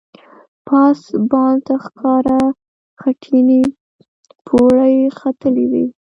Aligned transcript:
پاس 0.67 0.99
بام 1.29 1.55
ته 1.65 1.73
ښکاره 1.83 2.41
خټینې 3.01 3.61
پوړۍ 4.45 4.97
ختلې 5.19 5.65
وې. 5.71 5.85